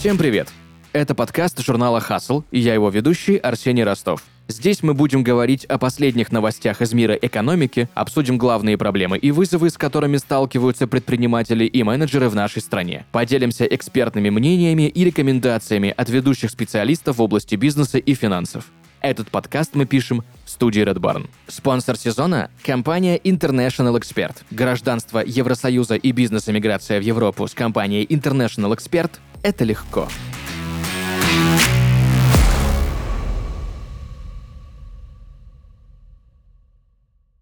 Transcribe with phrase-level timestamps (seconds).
[0.00, 0.48] Всем привет!
[0.94, 4.24] Это подкаст журнала «Хасл» и я его ведущий Арсений Ростов.
[4.48, 9.68] Здесь мы будем говорить о последних новостях из мира экономики, обсудим главные проблемы и вызовы,
[9.68, 13.04] с которыми сталкиваются предприниматели и менеджеры в нашей стране.
[13.12, 18.72] Поделимся экспертными мнениями и рекомендациями от ведущих специалистов в области бизнеса и финансов.
[19.02, 21.28] Этот подкаст мы пишем в студии Red Barn.
[21.46, 24.36] Спонсор сезона– компания International Expert.
[24.50, 29.10] Гражданство Евросоюза и бизнес-эмиграция в Европу с компанией International Expert–
[29.42, 30.08] это легко.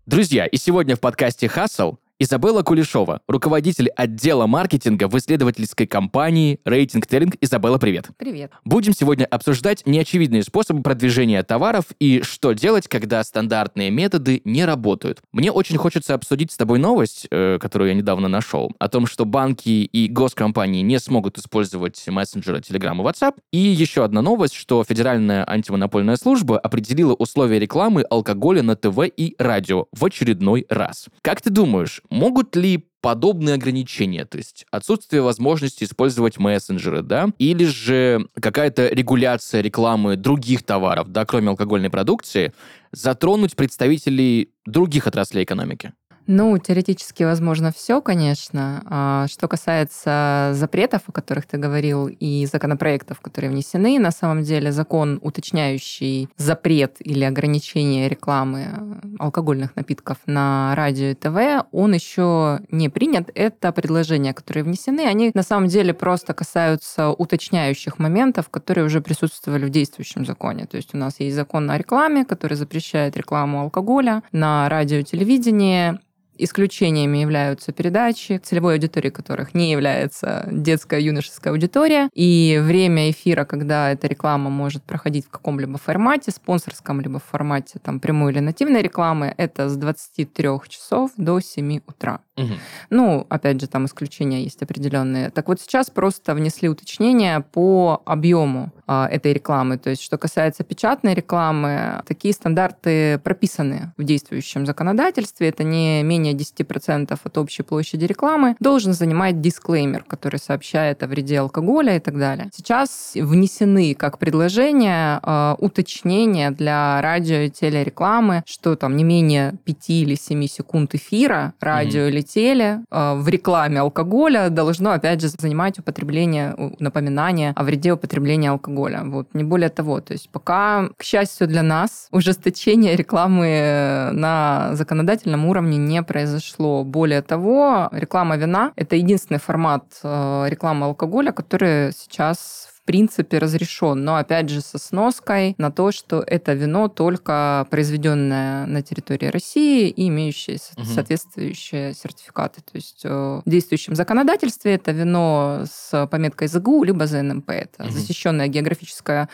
[0.07, 7.07] Друзья, и сегодня в подкасте «Хасл» Изабелла Кулешова, руководитель отдела маркетинга в исследовательской компании Рейтинг
[7.07, 7.37] Теллинг.
[7.41, 8.09] Изабелла, привет.
[8.17, 8.51] Привет.
[8.65, 15.21] Будем сегодня обсуждать неочевидные способы продвижения товаров и что делать, когда стандартные методы не работают.
[15.31, 19.25] Мне очень хочется обсудить с тобой новость, э, которую я недавно нашел, о том, что
[19.25, 23.35] банки и госкомпании не смогут использовать мессенджеры Telegram и WhatsApp.
[23.53, 29.37] И еще одна новость, что Федеральная антимонопольная служба определила условия рекламы алкоголя на ТВ и
[29.39, 31.07] радио в очередной раз.
[31.23, 37.65] Как ты думаешь, Могут ли подобные ограничения, то есть отсутствие возможности использовать мессенджеры, да, или
[37.65, 42.53] же какая-то регуляция рекламы других товаров, да, кроме алкогольной продукции,
[42.93, 45.93] затронуть представителей других отраслей экономики?
[46.31, 48.83] Ну, теоретически возможно все, конечно.
[48.85, 54.71] А что касается запретов, о которых ты говорил, и законопроектов, которые внесены, на самом деле
[54.71, 62.91] закон, уточняющий запрет или ограничение рекламы алкогольных напитков на радио и ТВ, он еще не
[62.91, 63.31] принят.
[63.35, 69.65] Это предложения, которые внесены, они на самом деле просто касаются уточняющих моментов, которые уже присутствовали
[69.65, 70.67] в действующем законе.
[70.67, 75.05] То есть у нас есть закон о рекламе, который запрещает рекламу алкоголя на радио и
[75.05, 75.99] телевидении
[76.39, 82.09] Исключениями являются передачи, целевой аудиторией которых не является детская юношеская аудитория.
[82.15, 88.01] И время эфира, когда эта реклама может проходить в каком-либо формате, спонсорском либо формате там,
[88.01, 92.21] прямой или нативной рекламы, это с 23 часов до 7 утра.
[92.39, 92.55] Угу.
[92.91, 95.31] Ну, опять же, там исключения есть определенные.
[95.31, 99.77] Так вот сейчас просто внесли уточнения по объему а, этой рекламы.
[99.77, 105.49] То есть, что касается печатной рекламы, такие стандарты прописаны в действующем законодательстве.
[105.49, 108.57] Это не менее 10% от общей площади рекламы.
[108.61, 112.49] Должен занимать дисклеймер, который сообщает о вреде алкоголя и так далее.
[112.55, 119.91] Сейчас внесены как предложение э, уточнения для радио и телерекламы, что там не менее 5
[119.91, 122.09] или 7 секунд эфира радио mm-hmm.
[122.09, 128.51] или теле э, в рекламе алкоголя должно, опять же, занимать употребление, напоминание о вреде употребления
[128.51, 129.03] алкоголя.
[129.05, 130.01] Вот, не более того.
[130.01, 136.85] То есть пока, к счастью для нас, ужесточение рекламы на законодательном уровне не произошло.
[136.85, 144.17] Более того, реклама вина– это единственный формат э, рекламы алкоголя, который сейчас принципе разрешен, но
[144.17, 150.09] опять же со сноской на то, что это вино только произведенное на территории России и
[150.09, 150.87] имеющее угу.
[150.87, 152.63] соответствующие сертификаты.
[152.63, 157.51] То есть э, в действующем законодательстве это вино с пометкой ЗГУ либо ЗНМП.
[157.51, 157.93] Это угу.
[157.93, 159.29] защищенное географическое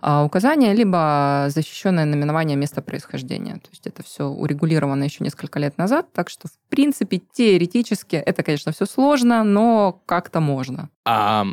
[0.00, 3.54] а, указание, либо защищенное наименование места происхождения.
[3.54, 8.42] То есть это все урегулировано еще несколько лет назад, так что в принципе теоретически это,
[8.42, 10.90] конечно, все сложно, но как-то можно.
[11.04, 11.46] А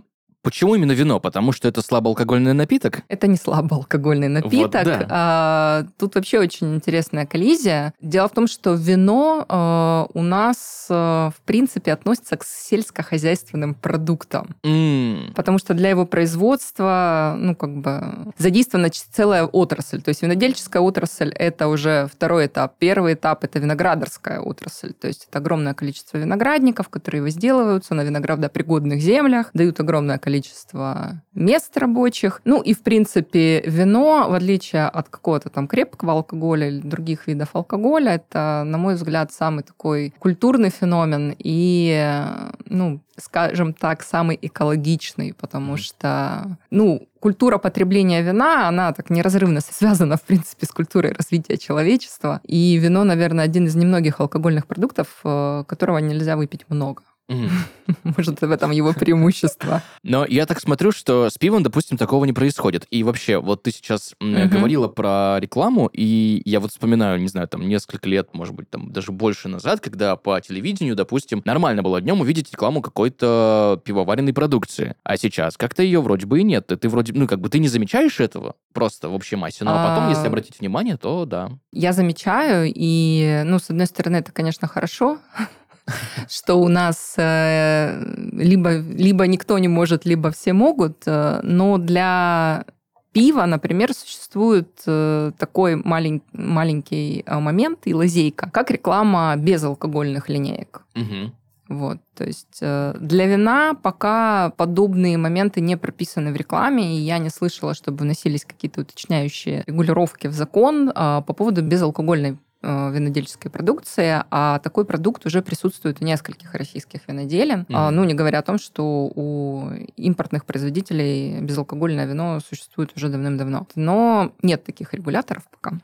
[0.43, 1.21] Почему именно вино?
[1.21, 3.03] Потому что это слабоалкогольный напиток?
[3.07, 4.85] Это не слабоалкогольный напиток.
[4.85, 5.07] Вот, да.
[5.09, 7.93] а, тут вообще очень интересная коллизия.
[8.01, 14.49] Дело в том, что вино а, у нас, а, в принципе, относится к сельскохозяйственным продуктам.
[14.63, 15.33] Mm.
[15.33, 20.01] Потому что для его производства, ну, как бы, задействована целая отрасль.
[20.01, 22.75] То есть винодельческая отрасль– это уже второй этап.
[22.79, 24.91] Первый этап– это виноградарская отрасль.
[24.91, 31.21] То есть это огромное количество виноградников, которые возделываются на виноградопригодных землях, дают огромное количество количество
[31.35, 32.41] мест рабочих.
[32.43, 37.49] Ну и, в принципе, вино, в отличие от какого-то там крепкого алкоголя или других видов
[37.53, 42.19] алкоголя, это, на мой взгляд, самый такой культурный феномен и,
[42.65, 50.17] ну, скажем так, самый экологичный, потому что, ну, культура потребления вина, она так неразрывно связана,
[50.17, 52.41] в принципе, с культурой развития человечества.
[52.43, 57.03] И вино, наверное, один из немногих алкогольных продуктов, э, которого нельзя выпить много.
[58.03, 59.81] Может, в этом его преимущество.
[60.03, 62.85] Но я так смотрю, что с пивом, допустим, такого не происходит.
[62.89, 67.67] И вообще, вот ты сейчас говорила про рекламу, и я вот вспоминаю, не знаю, там
[67.67, 72.21] несколько лет, может быть, там даже больше назад, когда по телевидению, допустим, нормально было днем
[72.21, 74.95] увидеть рекламу какой-то пивоваренной продукции.
[75.03, 76.67] А сейчас как-то ее вроде бы и нет.
[76.67, 79.63] Ты вроде, ну, как бы ты не замечаешь этого просто в общей массе.
[79.63, 81.51] Ну, а потом, если а, обратить внимание, то да.
[81.71, 85.19] Я замечаю, и, ну, с одной стороны, это, конечно, хорошо,
[86.29, 88.03] что у нас э,
[88.33, 92.65] либо, либо никто не может, либо все могут, э, но для
[93.11, 100.85] пива, например, существует э, такой малень, маленький момент и лазейка, как реклама безалкогольных линеек.
[100.95, 101.31] Угу.
[101.69, 107.29] Вот, то есть для вина пока подобные моменты не прописаны в рекламе, и я не
[107.29, 114.85] слышала, чтобы вносились какие-то уточняющие регулировки в закон по поводу безалкогольной винодельческой продукции, а такой
[114.85, 117.65] продукт уже присутствует у нескольких российских виноделин.
[117.69, 117.89] Mm-hmm.
[117.89, 123.67] Ну, не говоря о том, что у импортных производителей безалкогольное вино существует уже давным-давно.
[123.75, 125.77] Но нет таких регуляторов пока.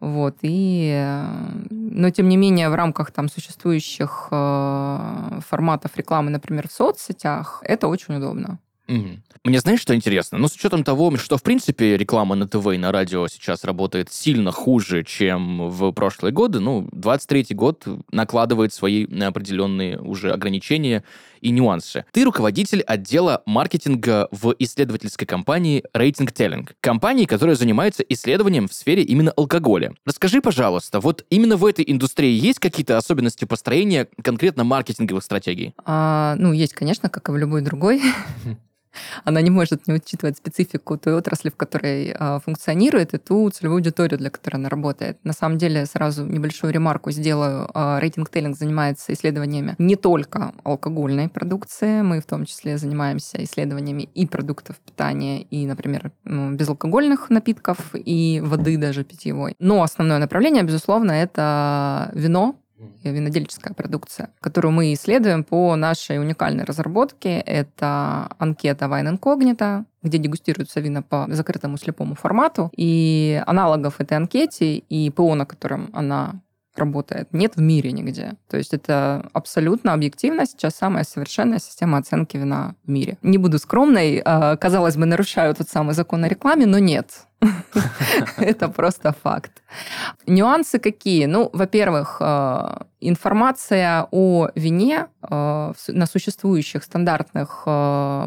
[0.00, 1.24] Вот, и...
[1.70, 7.88] Но, тем не менее, в рамках там существующих э, форматов рекламы, например, в соцсетях, это
[7.88, 8.58] очень удобно.
[8.88, 9.08] Угу.
[9.42, 10.36] Мне знаешь, что интересно?
[10.36, 14.12] Ну, с учетом того, что, в принципе, реклама на ТВ и на радио сейчас работает
[14.12, 21.04] сильно хуже, чем в прошлые годы, ну, 23-й год накладывает свои определенные уже ограничения
[21.40, 22.04] и нюансы.
[22.12, 29.02] Ты руководитель отдела маркетинга в исследовательской компании Rating Telling, компании, которая занимается исследованием в сфере
[29.04, 29.94] именно алкоголя.
[30.04, 35.72] Расскажи, пожалуйста, вот именно в этой индустрии есть какие-то особенности построения конкретно маркетинговых стратегий?
[35.82, 38.02] А, ну, есть, конечно, как и в любой другой.
[39.24, 43.78] она не может не учитывать специфику той отрасли, в которой э, функционирует, и ту целевую
[43.78, 45.18] аудиторию, для которой она работает.
[45.24, 47.68] На самом деле, сразу небольшую ремарку сделаю.
[47.74, 54.26] Рейтинг Тейлинг занимается исследованиями не только алкогольной продукции, мы в том числе занимаемся исследованиями и
[54.26, 59.54] продуктов питания, и, например, безалкогольных напитков, и воды даже питьевой.
[59.58, 62.56] Но основное направление, безусловно, это вино,
[63.02, 67.38] винодельческая продукция, которую мы исследуем по нашей уникальной разработке.
[67.40, 72.70] Это анкета Wine Incognito, где дегустируются вина по закрытому слепому формату.
[72.76, 76.40] И аналогов этой анкете и ПО, на котором она
[76.76, 78.32] работает, нет в мире нигде.
[78.48, 83.18] То есть это абсолютно объективно сейчас самая совершенная система оценки вина в мире.
[83.22, 87.26] Не буду скромной, а, казалось бы, нарушаю тот самый закон о рекламе, но нет.
[88.38, 89.62] Это просто факт.
[90.26, 91.26] Нюансы какие?
[91.26, 97.64] Ну, во-первых, а, информация о вине а, на существующих стандартных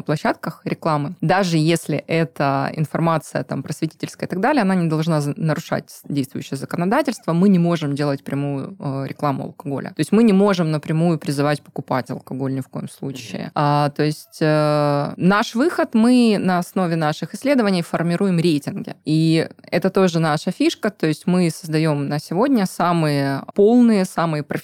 [0.06, 6.00] площадках рекламы, даже если это информация там просветительская и так далее, она не должна нарушать
[6.08, 7.32] действующее законодательство.
[7.32, 8.76] Мы не можем делать прямую
[9.06, 9.88] рекламу алкоголя.
[9.90, 13.50] То есть мы не можем напрямую призывать покупать алкоголь ни в коем случае.
[13.54, 18.94] А, то есть э, наш выход мы на основе наших исследований формируем рейтинги.
[19.04, 24.63] И это тоже наша фишка, то есть мы создаем на сегодня самые полные, самые профессиональные,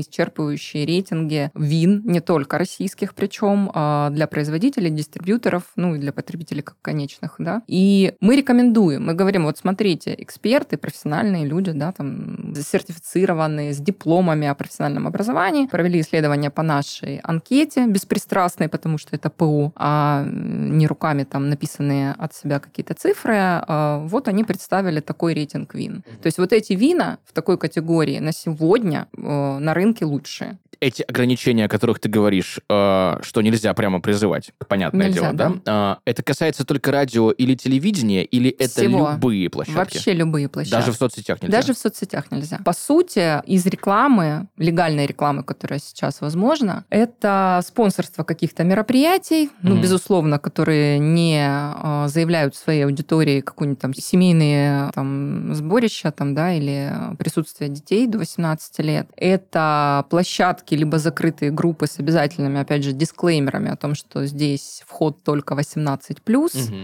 [0.00, 6.62] исчерпывающие рейтинги вин, не только российских причем, а для производителей, дистрибьюторов, ну и для потребителей
[6.62, 7.62] как конечных, да.
[7.66, 14.46] И мы рекомендуем, мы говорим, вот смотрите, эксперты, профессиональные люди, да, там, сертифицированные, с дипломами
[14.46, 20.86] о профессиональном образовании, провели исследование по нашей анкете, беспристрастной, потому что это ПУ, а не
[20.86, 26.02] руками там написанные от себя какие-то цифры, а, вот они представили такой рейтинг вин.
[26.22, 31.66] То есть вот эти вина в такой категории на сегодня на рынке лучшие эти ограничения,
[31.66, 35.52] о которых ты говоришь, э, что нельзя прямо призывать, понятное нельзя, дело, да?
[35.64, 35.98] да?
[36.04, 39.10] Э, это касается только радио или телевидения, или это Всего.
[39.12, 39.96] любые площадки?
[39.96, 40.74] Вообще любые площадки.
[40.74, 41.56] Даже в соцсетях нельзя?
[41.56, 42.60] Даже в соцсетях нельзя.
[42.64, 49.50] По сути, из рекламы, легальной рекламы, которая сейчас возможна, это спонсорство каких-то мероприятий, mm-hmm.
[49.62, 56.52] ну, безусловно, которые не э, заявляют своей аудитории какую-нибудь там семейные там сборища там, да,
[56.52, 59.08] или присутствие детей до 18 лет.
[59.16, 64.82] Это площадки площадки, либо закрытые группы с обязательными, опять же, дисклеймерами о том, что здесь
[64.86, 65.98] вход только 18+.
[66.28, 66.76] Угу.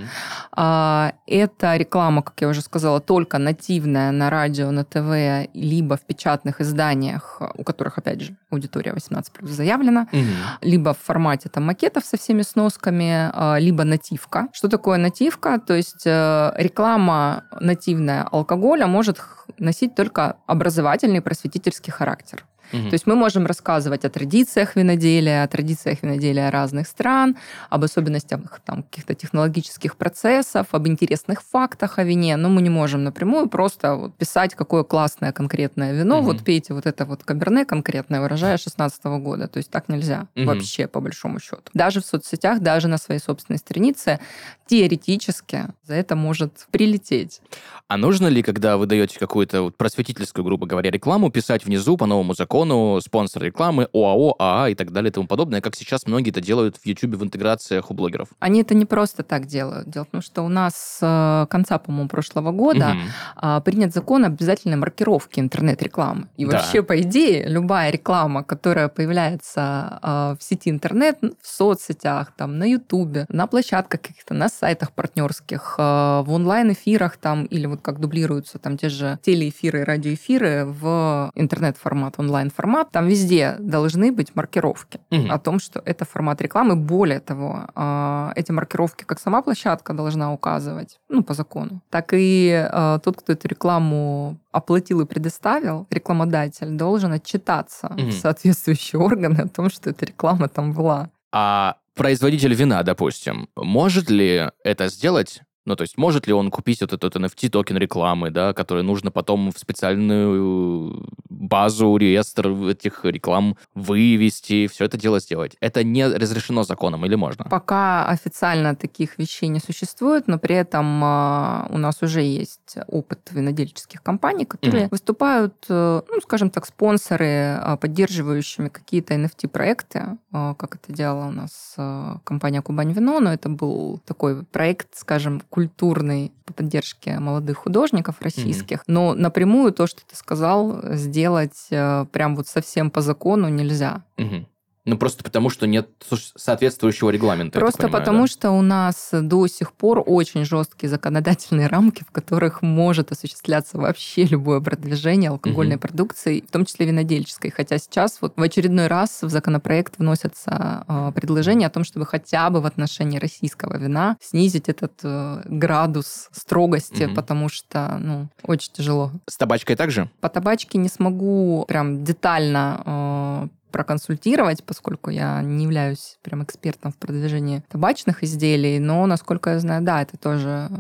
[0.53, 6.01] А, это реклама, как я уже сказала, только нативная на радио, на ТВ, либо в
[6.07, 10.25] печатных изданиях, у которых, опять же, аудитория 18+, заявлена, угу.
[10.63, 14.49] либо в формате там макетов со всеми сносками, а, либо нативка.
[14.53, 15.59] Что такое нативка?
[15.59, 19.19] То есть э, реклама нативная алкоголя может
[19.59, 22.45] носить только образовательный просветительский характер.
[22.73, 22.89] Угу.
[22.89, 27.37] То есть мы можем рассказывать о традициях виноделия, о традициях виноделия разных стран,
[27.71, 33.05] об особенностях там, каких-то технологических процессов, об интересных фактах о вине, но мы не можем
[33.05, 36.27] напрямую просто вот писать, какое классное конкретное вино, угу.
[36.27, 39.49] вот пейте вот это вот каберне конкретное урожая 16 года.
[39.49, 40.47] То есть так нельзя угу.
[40.47, 41.63] вообще, по большому счету.
[41.75, 44.19] Даже в соцсетях, даже на своей собственной странице
[44.67, 47.41] теоретически за это может прилететь.
[47.89, 52.07] А нужно ли, когда вы даете какую-то вот просветительскую, грубо говоря, рекламу, писать внизу по
[52.07, 56.07] новому закону закону спонсор рекламы, ОАО, АА и так далее и тому подобное, как сейчас
[56.07, 58.29] многие это делают в YouTube в интеграциях у блогеров.
[58.39, 59.91] Они это не просто так делают.
[59.91, 63.63] Дело в том, что у нас с э, конца, по-моему, прошлого года угу.
[63.65, 66.29] принят закон обязательной маркировки интернет-рекламы.
[66.37, 66.59] И да.
[66.59, 72.65] вообще, по идее, любая реклама, которая появляется а, в сети интернет, в соцсетях, там, на
[72.65, 78.59] Ютубе, на площадках каких-то, на сайтах партнерских, а, в онлайн-эфирах там, или вот как дублируются
[78.59, 82.15] там те же телеэфиры, радиоэфиры в интернет-формат,
[82.45, 85.29] онлайн-формат, там везде должны быть маркировки угу.
[85.31, 86.77] о том, что это формат рекламы.
[86.77, 92.69] Более того, а, эти маркировки как сама площадка должна указывать, ну, по закону, так и
[93.03, 98.09] тот, кто эту рекламу оплатил и предоставил, рекламодатель должен отчитаться угу.
[98.09, 101.09] в соответствующие органы о том, что эта реклама там была.
[101.33, 106.81] А производитель вина, допустим, может ли это сделать ну, то есть, может ли он купить
[106.81, 113.57] вот этот NFT токен рекламы, да, который нужно потом в специальную базу, реестр этих реклам
[113.75, 115.57] вывести, все это дело сделать?
[115.61, 117.45] Это не разрешено законом или можно?
[117.45, 123.21] Пока официально таких вещей не существует, но при этом э, у нас уже есть опыт
[123.31, 124.91] винодельческих компаний, которые mm-hmm.
[124.91, 131.33] выступают, э, ну, скажем так, спонсоры, э, поддерживающими какие-то NFT-проекты, э, как это делала у
[131.33, 131.77] нас
[132.25, 138.79] компания Кубань Вино, но это был такой проект, скажем, культурный по поддержке молодых художников российских.
[138.79, 138.89] Mm-hmm.
[138.89, 144.03] Но напрямую то, что ты сказал, сделать э, прям вот совсем по закону нельзя.
[144.17, 144.47] Mm-hmm.
[144.87, 145.89] Ну, просто потому, что нет
[146.37, 147.59] соответствующего регламента.
[147.59, 148.27] Просто понимаю, потому, да?
[148.27, 154.25] что у нас до сих пор очень жесткие законодательные рамки, в которых может осуществляться вообще
[154.25, 155.83] любое продвижение алкогольной угу.
[155.83, 157.51] продукции, в том числе винодельческой.
[157.51, 162.51] Хотя сейчас вот в очередной раз в законопроект вносятся э, предложения о том, чтобы хотя
[162.51, 167.15] бы в отношении российского вина снизить этот э, градус строгости, угу.
[167.15, 169.13] потому что, ну, очень тяжело.
[169.27, 170.11] С табачкой также?
[170.21, 176.97] По табачке не смогу прям детально э, проконсультировать, поскольку я не являюсь прям экспертом в
[176.97, 180.71] продвижении табачных изделий, но, насколько я знаю, да, это тоже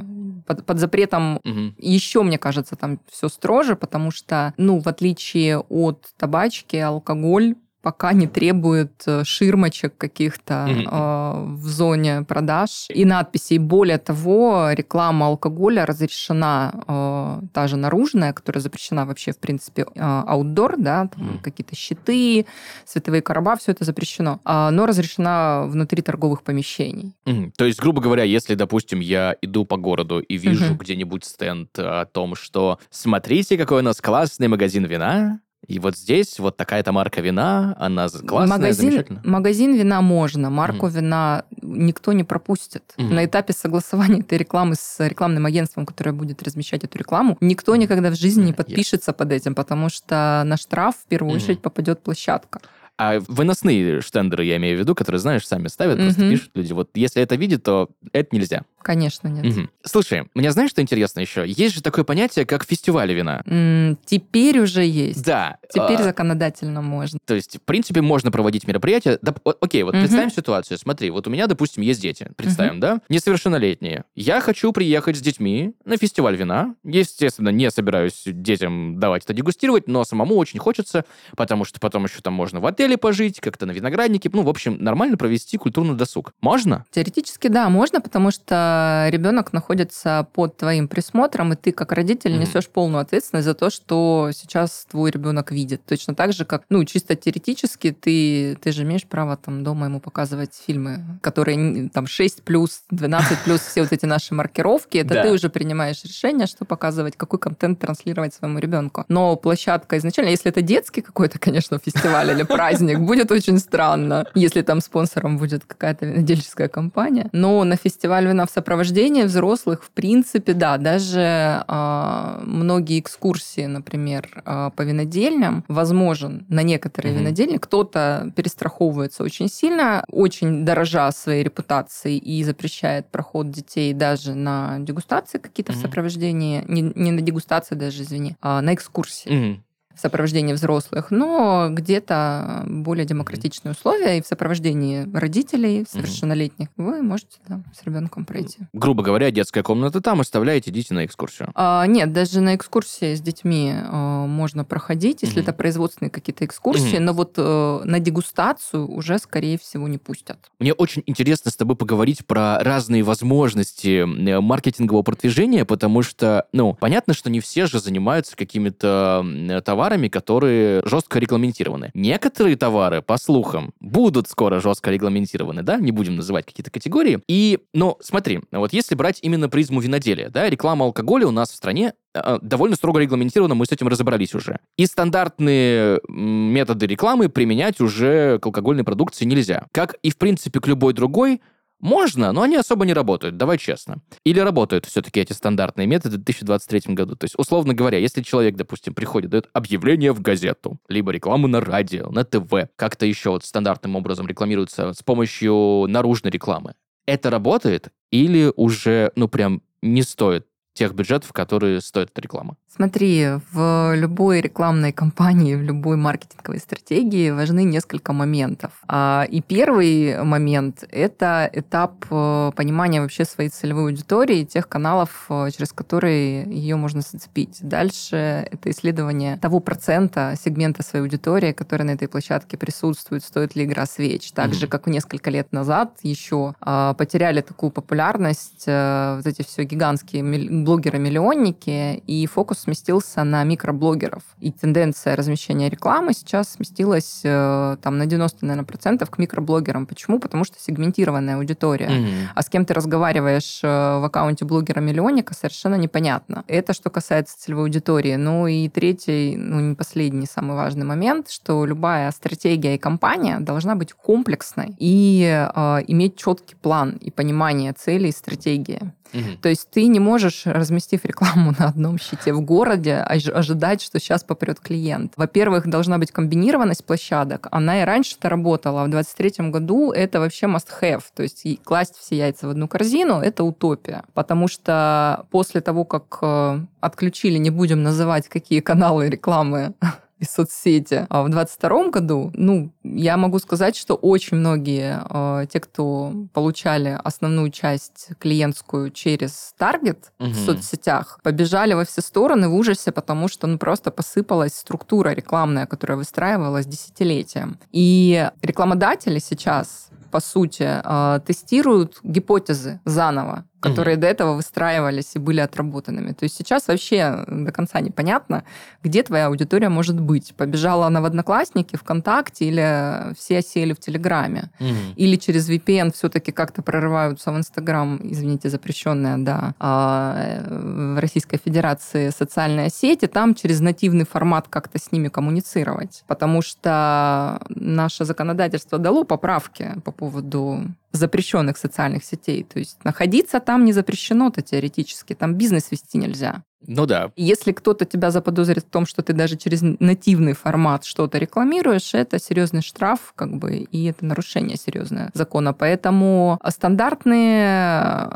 [0.46, 1.74] под, под запретом угу.
[1.76, 8.14] еще, мне кажется, там все строже, потому что, ну, в отличие от табачки, алкоголь пока
[8.14, 10.88] не требует э, ширмочек каких-то mm-hmm.
[10.90, 13.58] э, в зоне продаж и надписей.
[13.58, 20.00] Более того, реклама алкоголя разрешена, э, та же наружная, которая запрещена вообще, в принципе, э,
[20.00, 21.42] outdoor, да, там mm-hmm.
[21.42, 22.46] какие-то щиты,
[22.86, 27.12] световые короба, все это запрещено, э, но разрешена внутри торговых помещений.
[27.26, 27.52] Mm-hmm.
[27.58, 30.78] То есть, грубо говоря, если, допустим, я иду по городу и вижу mm-hmm.
[30.78, 36.38] где-нибудь стенд о том, что смотрите, какой у нас классный магазин вина, и вот здесь
[36.38, 39.22] вот такая-то марка вина, она классная, магазин, замечательная.
[39.24, 40.90] Магазин вина можно, марку mm.
[40.90, 42.82] вина никто не пропустит.
[42.96, 43.12] Mm.
[43.12, 48.10] На этапе согласования этой рекламы с рекламным агентством, которое будет размещать эту рекламу, никто никогда
[48.10, 49.14] в жизни не подпишется yes.
[49.14, 51.36] под этим, потому что на штраф в первую mm.
[51.36, 52.60] очередь попадет площадка.
[52.96, 56.04] А выносные штендеры, я имею в виду, которые, знаешь, сами ставят, mm-hmm.
[56.04, 56.72] просто пишут люди.
[56.72, 58.62] Вот если это видит, то это нельзя.
[58.84, 59.46] Конечно, нет.
[59.46, 59.68] Угу.
[59.84, 61.44] Слушай, мне знаешь, что интересно еще?
[61.46, 63.42] Есть же такое понятие, как фестиваль вина.
[63.46, 65.24] М-м, теперь уже есть.
[65.24, 65.56] Да.
[65.70, 66.02] Теперь а...
[66.02, 67.18] законодательно можно.
[67.24, 69.18] То есть, в принципе, можно проводить мероприятия.
[69.22, 70.02] Да, окей, вот угу.
[70.02, 70.76] представим ситуацию.
[70.76, 72.30] Смотри, вот у меня, допустим, есть дети.
[72.36, 72.80] Представим, угу.
[72.80, 73.00] да?
[73.08, 74.04] Несовершеннолетние.
[74.14, 76.74] Я хочу приехать с детьми на фестиваль вина.
[76.84, 81.06] Естественно, не собираюсь детям давать это дегустировать, но самому очень хочется,
[81.38, 84.28] потому что потом еще там можно в отеле пожить, как-то на винограднике.
[84.30, 86.34] Ну, в общем, нормально провести культурный досуг.
[86.42, 86.84] Можно?
[86.90, 88.73] Теоретически, да, можно, потому что
[89.10, 92.38] ребенок находится под твоим присмотром, и ты как родитель mm-hmm.
[92.38, 95.84] несешь полную ответственность за то, что сейчас твой ребенок видит.
[95.86, 100.00] Точно так же, как, ну, чисто теоретически ты, ты же имеешь право там дома ему
[100.00, 104.98] показывать фильмы, которые там 6 плюс, 12 плюс, все вот эти наши маркировки.
[104.98, 109.04] Это ты уже принимаешь решение, что показывать, какой контент транслировать своему ребенку.
[109.08, 114.62] Но площадка изначально, если это детский какой-то, конечно, фестиваль или праздник, будет очень странно, если
[114.62, 117.28] там спонсором будет какая-то винодельческая компания.
[117.32, 124.42] Но на фестиваль вина в сопровождение взрослых, в принципе, да, даже э, многие экскурсии, например,
[124.44, 127.18] э, по винодельням, возможен на некоторые mm-hmm.
[127.18, 127.56] винодельни.
[127.58, 135.36] Кто-то перестраховывается очень сильно, очень дорожа своей репутацией и запрещает проход детей даже на дегустации
[135.36, 135.76] какие-то mm-hmm.
[135.76, 139.30] в сопровождении, не, не на дегустации даже, извини, а на экскурсии.
[139.30, 139.60] Mm-hmm
[139.96, 147.38] в сопровождении взрослых, но где-то более демократичные условия и в сопровождении родителей совершеннолетних вы можете
[147.46, 148.58] там с ребенком пройти.
[148.72, 151.50] Грубо говоря, детская комната там, оставляете, идите на экскурсию.
[151.54, 155.42] А, нет, даже на экскурсии с детьми а, можно проходить, если mm-hmm.
[155.42, 157.00] это производственные какие-то экскурсии, mm-hmm.
[157.00, 160.38] но вот а, на дегустацию уже, скорее всего, не пустят.
[160.58, 166.74] Мне очень интересно с тобой поговорить про разные возможности э, маркетингового продвижения, потому что, ну,
[166.74, 169.24] понятно, что не все же занимаются какими-то
[169.64, 171.90] товарами, товарами, которые жестко регламентированы.
[171.92, 177.20] Некоторые товары, по слухам, будут скоро жестко регламентированы, да, не будем называть какие-то категории.
[177.28, 181.54] И, ну, смотри, вот если брать именно призму виноделия, да, реклама алкоголя у нас в
[181.54, 184.58] стране э, довольно строго регламентирована, мы с этим разобрались уже.
[184.78, 189.66] И стандартные методы рекламы применять уже к алкогольной продукции нельзя.
[189.72, 191.42] Как и, в принципе, к любой другой
[191.84, 194.00] можно, но они особо не работают, давай честно.
[194.24, 197.14] Или работают все-таки эти стандартные методы в 2023 году.
[197.14, 201.60] То есть, условно говоря, если человек, допустим, приходит, дает объявление в газету, либо рекламу на
[201.60, 206.74] радио, на ТВ, как-то еще вот стандартным образом рекламируется с помощью наружной рекламы,
[207.04, 212.56] это работает или уже, ну, прям не стоит тех бюджетов, которые стоит эта реклама?
[212.76, 218.72] Смотри, в любой рекламной кампании, в любой маркетинговой стратегии важны несколько моментов.
[218.88, 225.50] А, и первый момент— это этап э, понимания вообще своей целевой аудитории, тех каналов, э,
[225.56, 227.58] через которые ее можно зацепить.
[227.60, 233.66] Дальше это исследование того процента сегмента своей аудитории, который на этой площадке присутствует, стоит ли
[233.66, 234.32] игра свеч.
[234.32, 234.54] Так mm-hmm.
[234.54, 240.24] же, как несколько лет назад еще а, потеряли такую популярность э, вот эти все гигантские
[240.64, 244.22] блогеры-миллионники, и фокус сместился на микроблогеров.
[244.40, 249.86] И тенденция размещения рекламы сейчас сместилась э, там на 90, наверное, процентов к микроблогерам.
[249.86, 250.18] Почему?
[250.18, 251.88] Потому что сегментированная аудитория.
[251.88, 252.28] Mm-hmm.
[252.34, 256.44] А с кем ты разговариваешь э, в аккаунте блогера-миллионника, совершенно непонятно.
[256.48, 258.16] Это что касается целевой аудитории.
[258.16, 263.74] Ну и третий, ну не последний, самый важный момент, что любая стратегия и компания должна
[263.74, 265.22] быть комплексной и
[265.54, 268.92] э, иметь четкий план и понимание целей и стратегии.
[269.14, 269.38] Угу.
[269.42, 274.22] То есть ты не можешь, разместив рекламу на одном щите в городе, ожидать, что сейчас
[274.22, 275.12] попрет клиент.
[275.16, 277.48] Во-первых, должна быть комбинированность площадок.
[277.50, 281.02] Она и раньше-то работала, а в 2023 году это вообще must-have.
[281.14, 284.04] То есть класть все яйца в одну корзину– это утопия.
[284.14, 289.74] Потому что после того, как э, отключили, не будем называть, какие каналы рекламы
[290.24, 291.06] и соцсети.
[291.08, 296.98] А в 2022 году, ну, я могу сказать, что очень многие э, те, кто получали
[297.04, 300.30] основную часть клиентскую через таргет угу.
[300.30, 305.66] в соцсетях, побежали во все стороны в ужасе, потому что ну, просто посыпалась структура рекламная,
[305.66, 307.58] которая выстраивалась десятилетием.
[307.70, 314.00] И рекламодатели сейчас по сути, э, тестируют гипотезы заново которые mm-hmm.
[314.00, 316.12] до этого выстраивались и были отработанными.
[316.12, 318.44] То есть сейчас вообще до конца непонятно,
[318.82, 320.34] где твоя аудитория может быть.
[320.36, 324.50] Побежала она в Одноклассники, ВКонтакте или все сели в Телеграме.
[324.60, 324.94] Mm-hmm.
[324.96, 332.10] Или через VPN все-таки как-то прорываются в Инстаграм, извините, запрещенная, да, а, в Российской Федерации
[332.10, 336.04] социальная сеть, и там через нативный формат как-то с ними коммуницировать.
[336.06, 342.44] Потому что наше законодательство дало поправки по поводу запрещенных социальных сетей.
[342.44, 346.42] То есть находиться там не запрещено-то теоретически, там бизнес вести нельзя.
[346.66, 347.10] Ну да.
[347.16, 352.18] Если кто-то тебя заподозрит в том, что ты даже через нативный формат что-то рекламируешь, это
[352.18, 355.52] серьезный штраф, как бы, и это нарушение серьезное закона.
[355.52, 358.10] Поэтому стандартные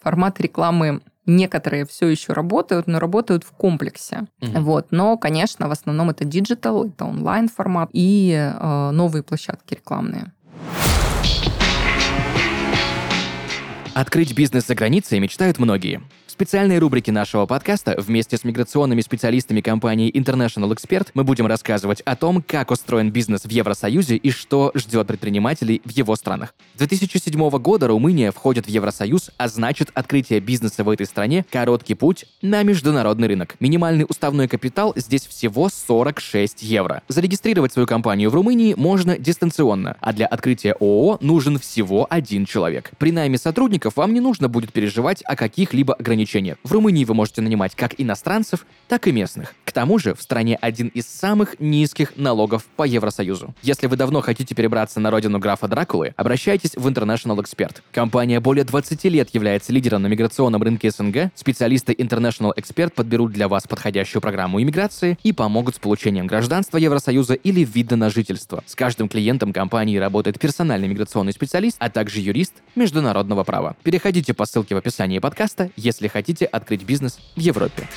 [0.00, 4.26] форматы рекламы Некоторые все еще работают, но работают в комплексе.
[4.40, 4.60] Mm-hmm.
[4.60, 4.86] Вот.
[4.90, 10.32] Но, конечно, в основном это digital, это онлайн формат и э, новые площадки рекламные.
[13.94, 16.00] Открыть бизнес за границей мечтают многие
[16.32, 22.16] специальной рубрике нашего подкаста вместе с миграционными специалистами компании International Expert мы будем рассказывать о
[22.16, 26.54] том, как устроен бизнес в Евросоюзе и что ждет предпринимателей в его странах.
[26.74, 31.94] С 2007 года Румыния входит в Евросоюз, а значит открытие бизнеса в этой стране– короткий
[31.94, 33.56] путь на международный рынок.
[33.60, 37.02] Минимальный уставной капитал здесь всего 46 евро.
[37.08, 42.92] Зарегистрировать свою компанию в Румынии можно дистанционно, а для открытия ООО нужен всего один человек.
[42.98, 46.56] При найме сотрудников вам не нужно будет переживать о каких-либо ограничениях ограничения.
[46.62, 49.54] В Румынии вы можете нанимать как иностранцев, так и местных.
[49.64, 53.54] К тому же в стране один из самых низких налогов по Евросоюзу.
[53.62, 57.76] Если вы давно хотите перебраться на родину графа Дракулы, обращайтесь в International Expert.
[57.92, 61.32] Компания более 20 лет является лидером на миграционном рынке СНГ.
[61.34, 67.34] Специалисты International Expert подберут для вас подходящую программу иммиграции и помогут с получением гражданства Евросоюза
[67.34, 68.62] или вида на жительство.
[68.66, 73.76] С каждым клиентом компании работает персональный миграционный специалист, а также юрист международного права.
[73.82, 77.88] Переходите по ссылке в описании подкаста, если хотите открыть бизнес в Европе.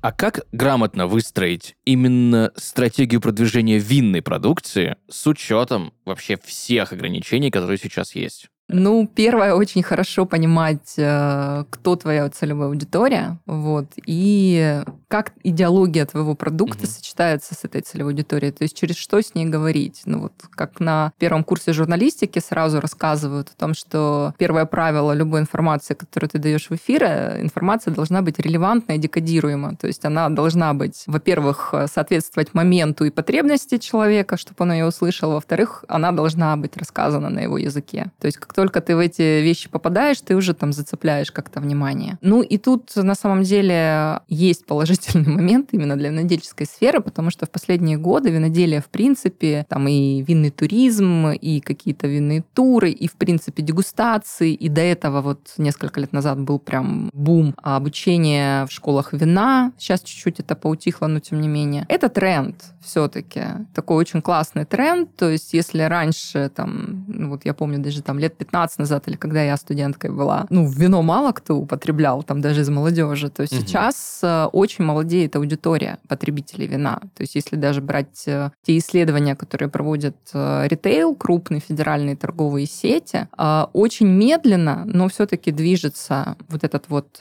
[0.00, 7.78] А как грамотно выстроить именно стратегию продвижения винной продукции с учетом вообще всех ограничений, которые
[7.78, 8.48] сейчас есть?
[8.70, 16.34] Ну, первое, очень хорошо понимать, э, кто твоя целевая аудитория, вот, и как идеология твоего
[16.34, 16.90] продукта mm-hmm.
[16.90, 20.02] сочетается с этой целевой аудиторией, то есть через что с ней говорить.
[20.04, 25.40] Ну, вот как на первом курсе журналистики сразу рассказывают о том, что первое правило любой
[25.40, 30.04] информации, которую ты даешь в эфир, э, информация должна быть релевантна и декодируема, то есть
[30.04, 36.12] она должна быть, во-первых, соответствовать моменту и потребности человека, чтобы он ее услышал, во-вторых, она
[36.12, 38.12] должна быть рассказана на его языке.
[38.20, 42.18] То есть как только ты в эти вещи попадаешь, ты уже там зацепляешь как-то внимание.
[42.22, 47.46] Ну и тут на самом деле есть положительный момент именно для винодельческой сферы, потому что
[47.46, 53.06] в последние годы виноделие в принципе, там и винный туризм, и какие-то винные туры, и
[53.06, 58.72] в принципе дегустации, и до этого вот несколько лет назад был прям бум обучения в
[58.72, 59.70] школах вина.
[59.78, 61.86] Сейчас чуть-чуть это поутихло, но тем не менее.
[61.88, 63.42] Это тренд все-таки.
[63.74, 65.14] Такой очень классный тренд.
[65.14, 68.47] То есть если раньше, там, ну вот я помню даже там лет 15
[68.78, 73.28] назад, или когда я студенткой была, ну, вино мало кто употреблял, там даже из молодежи,
[73.30, 73.48] то угу.
[73.50, 77.00] сейчас э, очень молодеет аудитория потребителей вина.
[77.14, 82.66] То есть если даже брать э, те исследования, которые проводят э, ритейл, крупные федеральные торговые
[82.66, 83.28] сети,
[83.72, 87.16] очень медленно, но все-таки движется вот этот вот,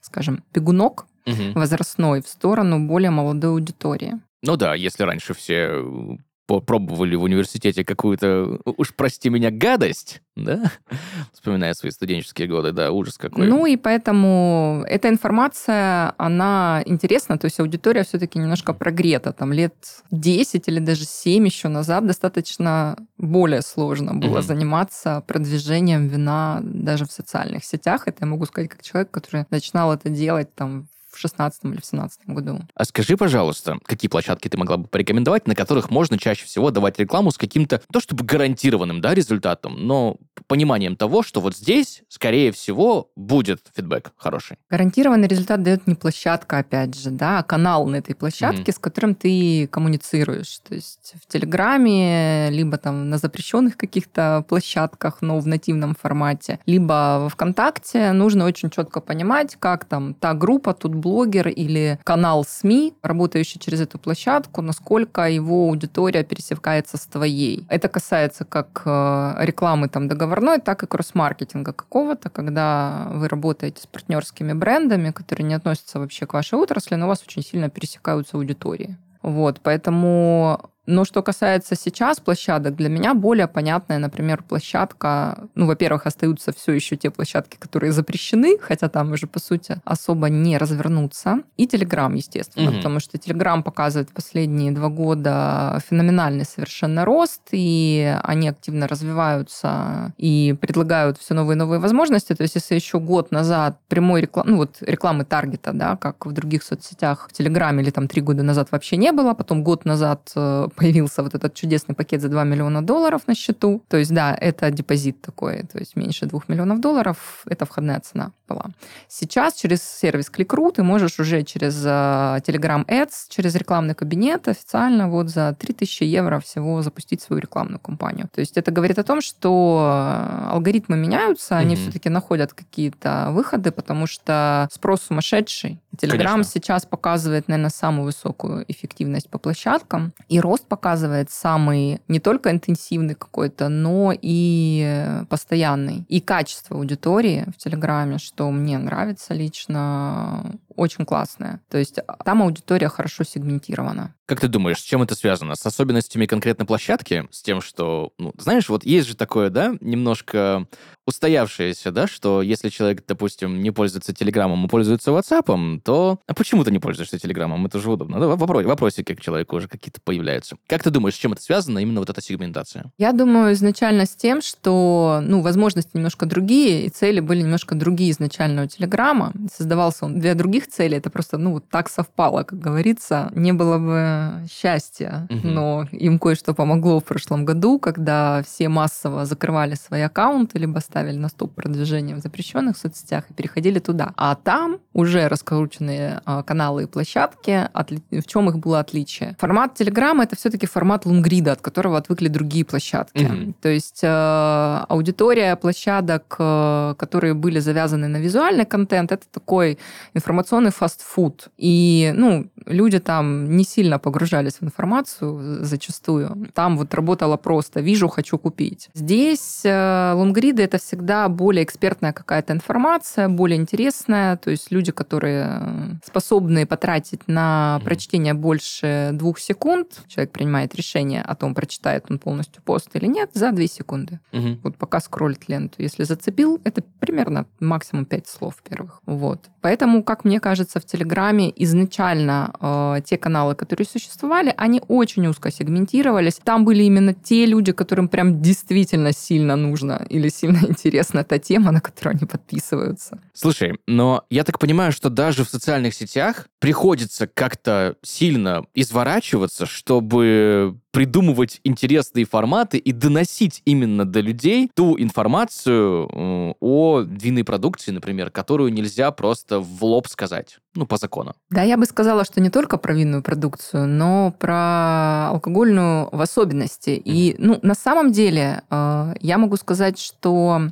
[0.00, 1.58] скажем, бегунок угу.
[1.58, 4.20] возрастной в сторону более молодой аудитории.
[4.42, 6.18] Ну да, если раньше все
[6.58, 10.72] пробовали в университете какую-то, уж прости меня, гадость, да,
[11.32, 13.46] вспоминая свои студенческие годы, да, ужас какой.
[13.46, 19.74] Ну и поэтому эта информация, она интересна, то есть аудитория все-таки немножко прогрета, там лет
[20.10, 24.42] 10 или даже 7 еще назад достаточно более сложно было mm-hmm.
[24.42, 28.08] заниматься продвижением вина даже в социальных сетях.
[28.08, 31.84] Это я могу сказать как человек, который начинал это делать там в 16 или в
[31.84, 32.60] 17 году.
[32.74, 36.98] А скажи, пожалуйста, какие площадки ты могла бы порекомендовать, на которых можно чаще всего давать
[36.98, 42.52] рекламу с каким-то, то чтобы гарантированным, да, результатом, но пониманием того, что вот здесь, скорее
[42.52, 44.56] всего, будет фидбэк хороший.
[44.68, 48.74] Гарантированный результат дает не площадка, опять же, да, а канал на этой площадке, mm-hmm.
[48.74, 50.58] с которым ты коммуницируешь.
[50.68, 57.18] То есть в Телеграме, либо там на запрещенных каких-то площадках, но в нативном формате, либо
[57.20, 62.94] во ВКонтакте нужно очень четко понимать, как там та группа тут блогер или канал СМИ,
[63.02, 67.66] работающий через эту площадку, насколько его аудитория пересекается с твоей.
[67.68, 73.86] Это касается как э, рекламы там договорной, так и кросс-маркетинга какого-то, когда вы работаете с
[73.86, 78.36] партнерскими брендами, которые не относятся вообще к вашей отрасли, но у вас очень сильно пересекаются
[78.36, 78.96] аудитории.
[79.22, 86.06] Вот, поэтому но что касается сейчас площадок, для меня более понятная, например, площадка, ну, во-первых,
[86.06, 91.40] остаются все еще те площадки, которые запрещены, хотя там уже, по сути, особо не развернуться.
[91.56, 92.76] И Телеграм, естественно, угу.
[92.78, 100.56] потому что Телеграм показывает последние два года феноменальный совершенно рост, и они активно развиваются и
[100.60, 102.34] предлагают все новые и новые возможности.
[102.34, 106.32] То есть, если еще год назад прямой рекламы, ну, вот рекламы таргета, да, как в
[106.32, 110.32] других соцсетях, в Телеграме или там три года назад вообще не было, потом год назад
[110.34, 113.82] э, появился вот этот чудесный пакет за 2 миллиона долларов на счету.
[113.88, 118.32] То есть, да, это депозит такой, то есть меньше 2 миллионов долларов, это входная цена
[118.48, 118.66] была.
[119.08, 125.08] Сейчас через сервис Click.ru ты можешь уже через uh, Telegram Ads, через рекламный кабинет официально
[125.08, 128.28] вот за 3000 евро всего запустить свою рекламную кампанию.
[128.34, 131.78] То есть это говорит о том, что алгоритмы меняются, они mm-hmm.
[131.78, 135.80] все-таки находят какие-то выходы, потому что спрос сумасшедший.
[135.96, 142.50] Telegram сейчас показывает, наверное, самую высокую эффективность по площадкам, и рост показывает самый не только
[142.50, 146.04] интенсивный какой-то, но и постоянный.
[146.08, 151.60] И качество аудитории в Телеграме, что мне нравится лично, очень классное.
[151.68, 154.14] То есть а, там аудитория хорошо сегментирована.
[154.24, 155.56] Как ты думаешь, с чем это связано?
[155.56, 157.26] С особенностями конкретной площадки?
[157.30, 160.66] С тем, что, ну, знаешь, вот есть же такое, да, немножко
[161.06, 166.62] устоявшееся, да, что если человек, допустим, не пользуется Телеграмом, а пользуется WhatsApp, то а почему
[166.62, 167.66] ты не пользуешься Телеграмом?
[167.66, 168.20] Это же удобно.
[168.20, 170.56] Да, вопрос, вопросики к человеку уже какие-то появляются.
[170.68, 172.92] Как ты думаешь, с чем это связано, именно вот эта сегментация?
[172.96, 178.12] Я думаю, изначально с тем, что, ну, возможности немножко другие, и цели были немножко другие
[178.12, 179.32] изначально у Телеграма.
[179.52, 180.96] Создавался он для других целей.
[180.96, 183.30] Это просто, ну, так совпало, как говорится.
[183.34, 185.48] Не было бы счастья, угу.
[185.48, 191.16] но им кое-что помогло в прошлом году, когда все массово закрывали свои аккаунты, либо ставили
[191.16, 194.12] на стоп продвижение в запрещенных соцсетях и переходили туда.
[194.16, 197.68] А там уже раскрученные а, каналы и площадки,
[198.10, 199.36] в чем их было отличие?
[199.38, 203.24] Формат Телеграма это все-таки формат лонгрида, от которого отвыкли другие площадки.
[203.24, 203.54] Угу.
[203.62, 209.78] То есть э, аудитория площадок, э, которые были завязаны на визуальный контент, это такой
[210.14, 211.48] информационный традиционный фастфуд.
[211.56, 216.48] И, ну, люди там не сильно погружались в информацию зачастую.
[216.54, 218.90] Там вот работало просто «вижу, хочу купить».
[218.94, 224.36] Здесь э, лонгриды— это всегда более экспертная какая-то информация, более интересная.
[224.36, 231.34] То есть люди, которые способны потратить на прочтение больше двух секунд, человек принимает решение о
[231.34, 234.20] том, прочитает он полностью пост или нет, за две секунды.
[234.32, 234.60] Мгм.
[234.62, 235.82] Вот пока скроллит ленту.
[235.82, 239.00] Если зацепил, это примерно максимум пять слов первых.
[239.06, 239.40] Вот.
[239.60, 245.50] Поэтому, как мне кажется, в Телеграме изначально э, те каналы, которые существовали, они очень узко
[245.50, 246.40] сегментировались.
[246.42, 251.72] Там были именно те люди, которым прям действительно сильно нужно или сильно интересна та тема,
[251.72, 253.20] на которую они подписываются.
[253.32, 260.76] Слушай, но я так понимаю, что даже в социальных сетях приходится как-то сильно изворачиваться, чтобы
[260.90, 268.30] придумывать интересные форматы и доносить именно до людей ту информацию э, о винной продукции, например,
[268.30, 271.34] которую нельзя просто в лоб сказать, ну, по закону.
[271.50, 276.90] Да, я бы сказала, что не только про винную продукцию, но про алкогольную в особенности.
[276.90, 280.70] И, ну, на самом деле, э, я могу сказать, что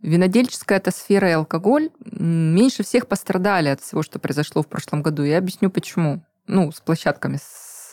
[0.00, 5.22] винодельческая эта сфера и алкоголь меньше всех пострадали от всего, что произошло в прошлом году.
[5.22, 6.22] Я объясню, почему.
[6.46, 7.92] Ну, с площадками, с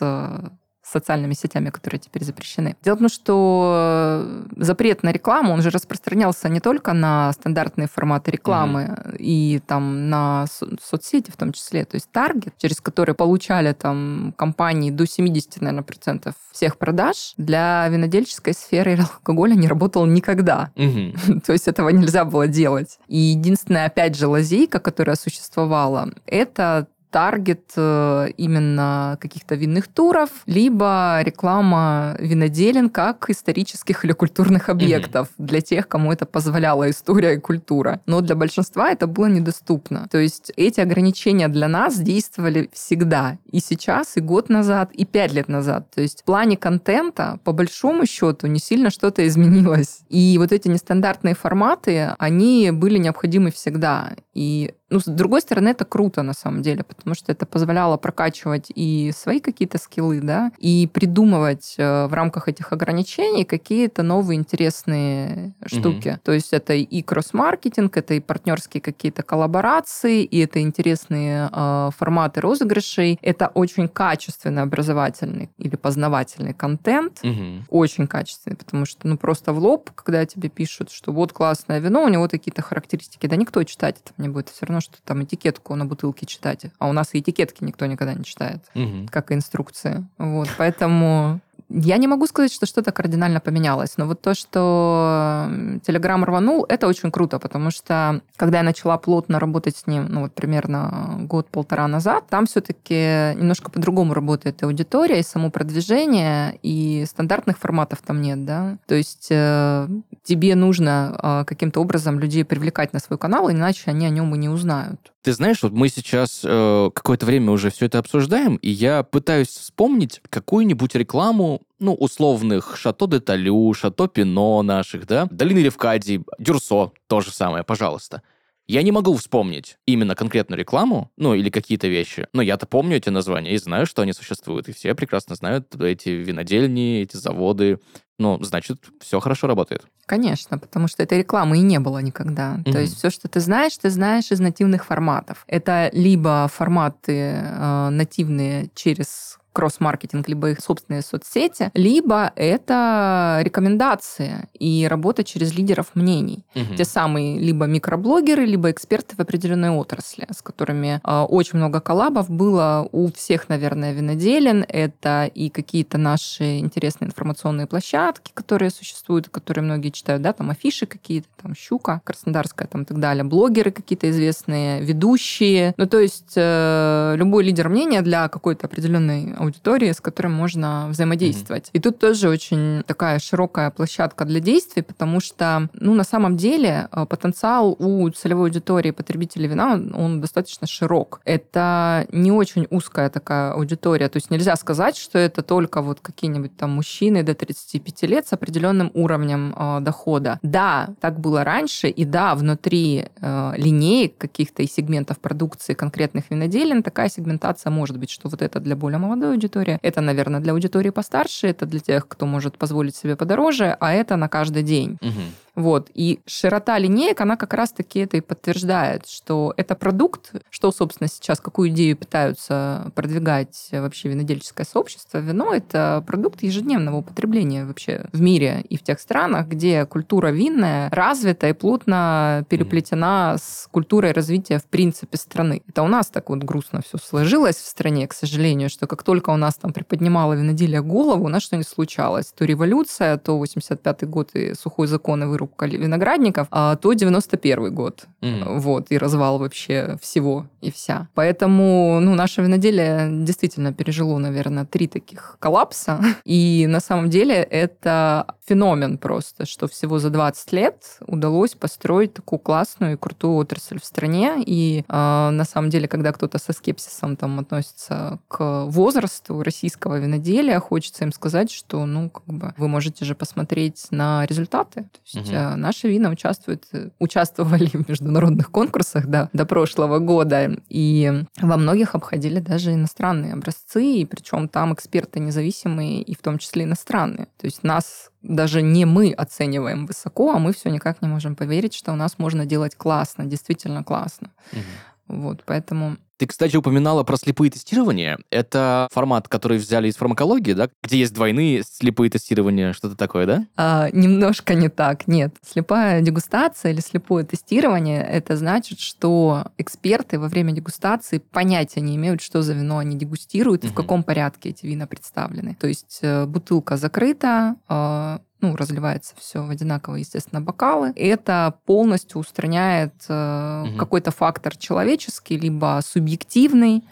[0.85, 2.75] э, социальными сетями, которые теперь запрещены.
[2.83, 8.31] Дело в том, что запрет на рекламу, он же распространялся не только на стандартные форматы
[8.31, 13.73] рекламы и там на со- соцсети в том числе, то есть таргет, через который получали
[13.73, 20.05] там компании до 70, наверное, процентов всех продаж, для винодельческой сферы и алкоголя не работал
[20.05, 20.71] никогда.
[20.75, 21.41] Мгм.
[21.45, 22.99] То есть этого нельзя было делать.
[23.07, 31.21] И единственная, опять же, лазейка, которая существовала, это таргет э, именно каких-то винных туров, либо
[31.23, 38.01] реклама виноделин как исторических или культурных объектов для тех, кому это позволяла история и культура.
[38.05, 40.09] Но для большинства это было недоступно.
[40.11, 43.37] То есть эти ограничения для нас действовали всегда.
[43.49, 45.89] И сейчас, и год назад, и пять лет назад.
[45.95, 50.01] То есть в плане контента, по большому счету, не сильно что-то изменилось.
[50.09, 54.17] И вот эти нестандартные форматы, они были необходимы всегда.
[54.33, 58.71] И ну, с другой стороны, это круто на самом деле, потому что это позволяло прокачивать
[58.75, 65.53] и свои какие-то скиллы, да, и придумывать э, в рамках этих ограничений какие-то новые интересные
[65.65, 66.19] штуки.
[66.23, 72.41] То есть это и кросс-маркетинг, это и партнерские какие-то коллаборации, и это интересные э, форматы
[72.41, 77.65] розыгрышей, это очень качественный образовательный или познавательный контент, Мгм.
[77.69, 82.03] очень качественный, потому что, ну, просто в лоб, когда тебе пишут, что вот классное вино,
[82.03, 84.49] у него такие-то характеристики, да никто читать это не будет.
[84.49, 86.65] Все равно, что там этикетку на бутылке читать.
[86.79, 89.07] А у нас и этикетки никто никогда не читает, Мгм.
[89.07, 90.05] как и инструкции.
[90.17, 95.47] Вот, поэтому я не могу сказать, что что-то кардинально поменялось, но вот то, что
[95.85, 100.21] Telegram рванул, это очень круто, потому что когда я начала плотно работать с ним, ну
[100.21, 107.05] вот примерно год-полтора назад, там все-таки немножко по-другому работает и аудитория, и само продвижение, и
[107.07, 108.77] стандартных форматов там нет, да.
[108.85, 109.87] То есть э,
[110.23, 114.37] тебе нужно э, каким-то образом людей привлекать на свой канал, иначе они о нем и
[114.37, 115.14] не узнают.
[115.25, 119.47] Ты знаешь, вот мы сейчас э, какое-то время уже все это обсуждаем, и я пытаюсь
[119.47, 126.91] вспомнить какую-нибудь рекламу, ну, условных Шато де Талю, Шато Пино наших, да, Долины Левкадий, Дюрсо,
[127.07, 128.21] то же самое, пожалуйста.
[128.67, 133.09] Я не могу вспомнить именно конкретную рекламу, ну, или какие-то вещи, но я-то помню эти
[133.09, 137.79] названия и знаю, что они существуют, и все прекрасно знают эти винодельни, эти заводы.
[138.17, 139.85] Ну, значит, все хорошо работает.
[140.05, 142.59] Конечно, потому что этой рекламы и не было никогда.
[142.63, 142.79] То Мгм.
[142.79, 145.43] есть все, что ты знаешь, ты знаешь из нативных форматов.
[145.47, 154.85] Это либо форматы э, нативные через кросс-маркетинг, либо их собственные соцсети, либо это рекомендации и
[154.89, 156.45] работа через лидеров мнений.
[156.55, 156.75] Мгм.
[156.75, 162.29] Те самые либо микроблогеры, либо эксперты в определенной отрасли, с которыми э, очень много коллабов
[162.29, 164.65] было у всех, наверное, виноделин.
[164.67, 170.85] Это и какие-то наши интересные информационные площадки, которые существуют, которые многие читают, да, там афиши
[170.85, 175.73] какие-то, там Щука, Краснодарская, там и так далее, блогеры какие-то известные, ведущие.
[175.77, 181.69] Ну, то есть э, любой лидер мнения для какой-то определенной аудитории, с которой можно взаимодействовать.
[181.73, 186.87] И тут тоже очень такая широкая площадка для действий, потому что, ну, на самом деле
[186.91, 191.21] э, потенциал у целевой аудитории потребителей вина, он, он достаточно широк.
[191.25, 196.55] Это не очень узкая такая аудитория, то есть нельзя сказать, что это только вот какие-нибудь
[196.57, 200.39] там мужчины до 35 лет с определенным уровнем э, дохода.
[200.41, 206.83] Да, так было раньше, и да, внутри э, линеек каких-то и сегментов продукции конкретных виноделин
[206.83, 210.89] такая сегментация может быть, что вот это для более молодой аудитории, это, наверное, для аудитории
[210.89, 214.97] постарше, это для тех, кто может позволить себе подороже, а это на каждый день.
[215.01, 215.31] Мгм.
[215.55, 215.89] Вот.
[215.93, 221.39] И широта линеек, она как раз-таки это и подтверждает, что это продукт, что, собственно, сейчас,
[221.39, 225.19] какую идею пытаются продвигать вообще винодельческое сообщество.
[225.19, 230.89] Вино– это продукт ежедневного употребления вообще в мире и в тех странах, где культура винная
[230.91, 235.61] развита и плотно переплетена с культурой развития в принципе страны.
[235.67, 239.29] Это у нас так вот грустно все сложилось в стране, к сожалению, что как только
[239.29, 242.33] у нас там приподнимало виноделие голову, у нас что-нибудь случалось.
[242.35, 248.05] То революция, то 85-й год и сухой закон и вырубка виноградников, а то 91 год.
[248.21, 248.59] Mm.
[248.59, 251.07] Вот, и развал вообще всего и вся.
[251.13, 255.99] Поэтому, ну, наше виноделие действительно пережило, наверное, три таких коллапса.
[256.25, 262.39] И на самом деле это феномен просто, что всего за 20 лет удалось построить такую
[262.39, 264.35] классную и крутую отрасль в стране.
[264.45, 264.93] И э,
[265.29, 271.11] на самом деле, когда кто-то со скепсисом там относится к возрасту российского виноделия, хочется им
[271.11, 274.83] сказать, что, ну, как бы вы можете же посмотреть на результаты.
[274.83, 276.65] То есть наши вина участвуют,
[276.99, 283.83] участвовали в международных конкурсах да, до прошлого года, и во многих обходили даже иностранные образцы,
[283.83, 287.27] и причем там эксперты независимые, и в том числе иностранные.
[287.37, 291.73] То есть нас даже не мы оцениваем высоко, а мы все никак не можем поверить,
[291.73, 294.31] что у нас можно делать классно, действительно классно.
[294.51, 294.61] Угу.
[295.07, 298.19] Вот, поэтому ты, кстати, упоминала про слепые тестирования.
[298.29, 300.69] Это формат, который взяли из фармакологии, да?
[300.83, 303.45] Где есть двойные слепые тестирования, что-то такое, да?
[303.57, 305.35] А, немножко не так, нет.
[305.45, 312.21] Слепая дегустация или слепое тестирование, это значит, что эксперты во время дегустации понятия не имеют,
[312.21, 315.55] что за вино они дегустируют и в каком порядке эти вина представлены.
[315.59, 320.91] То есть э, бутылка закрыта, а, ну, разливается все в одинаковые, естественно, бокалы.
[320.95, 323.77] И это полностью устраняет э, угу.
[323.77, 326.83] какой-то фактор человеческий, либо субъективный,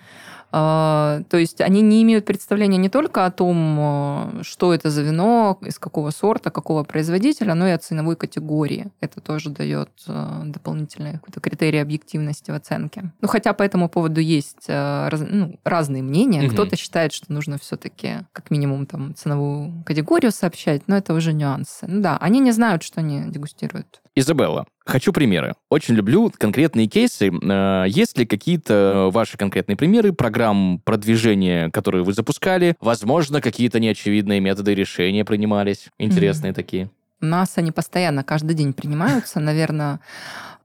[0.53, 5.57] то есть они не имеют представления не только о том, э, что это за вино,
[5.61, 8.91] из какого сорта, какого производителя, но и о ценовой категории.
[8.99, 13.11] Это тоже дает э, дополнительный какой-то критерий объективности в оценке.
[13.19, 16.43] Ну, хотя по этому поводу есть э, раз, ну, разные мнения.
[16.43, 16.53] Угу.
[16.53, 21.87] Кто-то считает, что нужно все-таки как минимум там ценовую категорию сообщать, но это уже нюансы.
[21.87, 24.01] Ну да, они не знают, что они дегустируют.
[24.15, 25.53] Изабелла, хочу примеры.
[25.69, 27.29] Очень люблю конкретные кейсы.
[27.29, 32.75] Э, есть ли какие-то ваши конкретные примеры программ продвижения, которые вы запускали?
[32.79, 35.87] Возможно, какие-то неочевидные методы решения принимались?
[35.97, 36.55] Интересные mm-hmm.
[36.55, 36.89] такие.
[37.23, 39.39] Нас они постоянно, каждый день принимаются.
[39.39, 39.99] Наверное,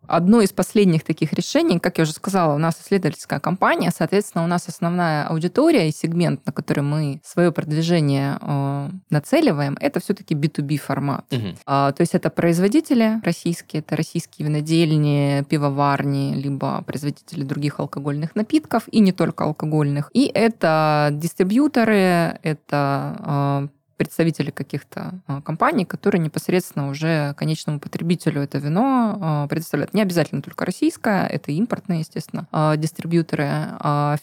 [0.09, 4.47] Одно из последних таких решений, как я уже сказала, у нас исследовательская компания, соответственно, у
[4.47, 10.79] нас основная аудитория и сегмент, на который мы свое продвижение э, нацеливаем, это все-таки B2B
[10.79, 11.27] формат.
[11.31, 11.57] Угу.
[11.66, 18.85] А, то есть это производители российские, это российские винодельни, пивоварни, либо производители других алкогольных напитков,
[18.90, 20.11] и не только алкогольных.
[20.14, 28.58] И это дистрибьюторы, это э, представители каких-то а, компаний, которые непосредственно уже конечному потребителю это
[28.58, 29.92] вино а, предоставляют.
[29.92, 33.48] Не обязательно только российское, это импортные, естественно, а, дистрибьюторы,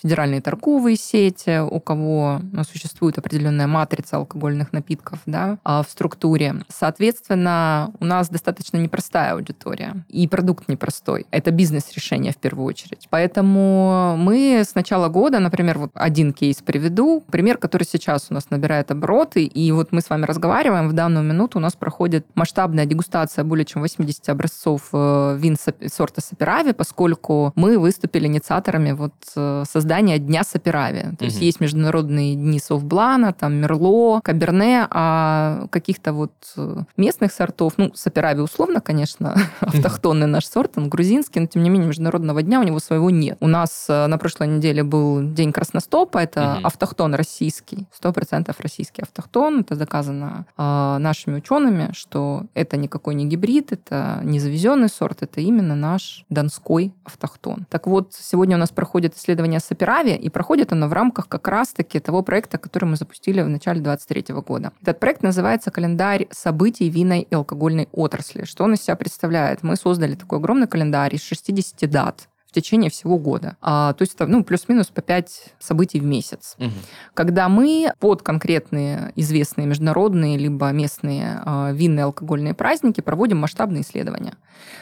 [0.02, 6.56] федеральные торговые сети, у кого ну, существует определенная матрица алкогольных напитков да, в структуре.
[6.70, 11.28] Соответственно, у нас достаточно непростая аудитория, и продукт непростой.
[11.32, 13.08] Это бизнес-решение в первую очередь.
[13.10, 18.50] Поэтому мы с начала года, например, вот один кейс приведу, пример, который сейчас у нас
[18.50, 22.26] набирает обороты, и и вот мы с вами разговариваем, в данную минуту у нас проходит
[22.36, 25.58] масштабная дегустация более чем 80 образцов э, вин
[25.92, 31.02] сорта Саперави, поскольку мы выступили инициаторами вот э, создания Дня Саперави.
[31.02, 31.26] То угу.
[31.26, 37.92] есть есть международные дни Совблана, там Мерло, Каберне, а каких-то вот э, местных сортов, ну,
[37.96, 42.64] Саперави условно, конечно, автохтонный наш сорт, он грузинский, но тем не менее международного дня у
[42.64, 43.38] него своего нет.
[43.40, 46.68] У нас на прошлой неделе был День Красностопа, это угу.
[46.68, 53.26] автохтон российский, 100% российский автохтон, Антон, это доказано э, нашими учеными, что это никакой не
[53.26, 57.66] гибрид, это не завезенный сорт, это именно наш донской автохтон.
[57.70, 62.00] Так вот, сегодня у нас проходит исследование Саперави, и проходит оно в рамках как раз-таки
[62.00, 64.72] того проекта, который мы запустили в начале 2023 года.
[64.82, 68.46] Этот проект называется «Календарь событий винной и алкогольной отрасли».
[68.46, 69.64] Что он из себя представляет?
[69.64, 73.58] Мы создали такой огромный календарь из 60 дат, течение всего года.
[73.62, 76.56] А, то есть, ну, плюс-минус по 5 событий в месяц.
[76.58, 76.72] Угу.
[77.14, 84.34] Когда мы под конкретные известные международные либо местные а, винные алкогольные праздники проводим масштабные исследования.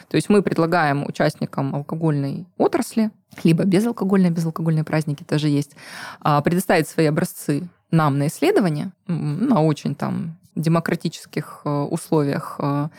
[0.08, 3.10] То есть мы предлагаем участникам алкогольной отрасли,
[3.42, 5.72] либо безалкогольные, безалкогольные праздники тоже есть,
[6.20, 12.56] а, предоставить свои образцы нам на исследование на очень там демократических а, условиях.
[12.58, 12.90] А,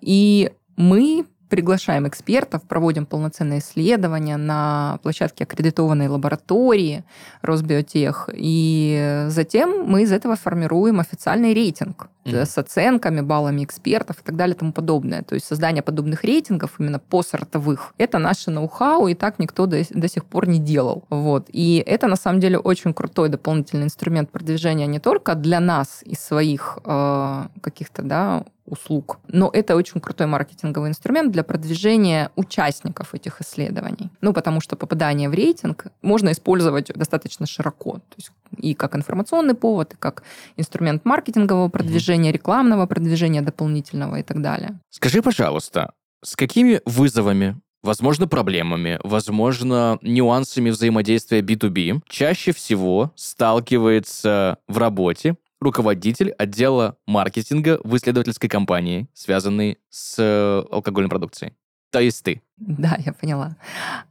[0.00, 7.04] и мы приглашаем экспертов, проводим полноценные исследования на площадке аккредитованной лаборатории
[7.42, 12.46] Росбиотех, и затем мы из этого формируем официальный рейтинг mm-hmm.
[12.46, 15.22] с оценками, баллами экспертов и так далее и тому подобное.
[15.22, 17.94] То есть создание подобных рейтингов именно по сортовых.
[17.98, 21.04] Это наше ноу-хау, и так никто до, до сих пор не делал.
[21.10, 21.46] Вот.
[21.52, 26.14] И это на самом деле очень крутой дополнительный инструмент продвижения не только для нас и
[26.14, 29.18] своих э, каких-то да, услуг.
[29.28, 34.10] Но это очень крутой маркетинговый инструмент для продвижения участников этих исследований.
[34.20, 37.94] Ну, потому что попадание в рейтинг можно использовать достаточно широко.
[37.94, 40.22] То есть и как информационный повод, и как
[40.56, 44.80] инструмент маркетингового продвижения, рекламного продвижения дополнительного и так далее.
[44.90, 45.92] Скажи, пожалуйста,
[46.22, 56.30] с какими вызовами возможно, проблемами, возможно, нюансами взаимодействия B2B чаще всего сталкивается в работе руководитель
[56.30, 61.54] отдела маркетинга в исследовательской компании, связанной с э, алкогольной продукцией.
[61.90, 62.42] То есть ты.
[62.84, 63.56] Да, я поняла.